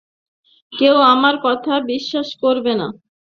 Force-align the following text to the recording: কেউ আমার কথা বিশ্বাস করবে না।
কেউ 0.73 0.95
আমার 1.13 1.35
কথা 1.43 1.73
বিশ্বাস 1.91 2.29
করবে 2.43 2.73
না। 2.75 2.87